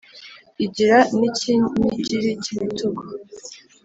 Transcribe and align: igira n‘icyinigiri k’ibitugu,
igira 0.65 0.97
n‘icyinigiri 1.17 2.31
k’ibitugu, 2.43 3.01